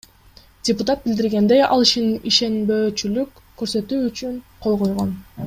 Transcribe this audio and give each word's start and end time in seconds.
Депутат 0.69 1.03
билдиргендей, 1.03 1.61
ал 1.75 1.85
ишенбөөчүлүк 2.31 3.45
көрсөтүү 3.61 4.01
үчүн 4.09 4.43
кол 4.67 4.83
койгон. 4.85 5.15